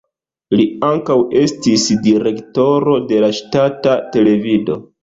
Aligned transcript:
Li 0.59 0.63
ankaŭ 0.87 1.17
estis 1.43 1.85
direktoro 2.09 2.99
de 3.13 3.25
la 3.27 3.33
ŝtata 3.43 3.99
televido. 4.19 4.85